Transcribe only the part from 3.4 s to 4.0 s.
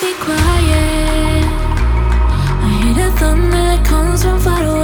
that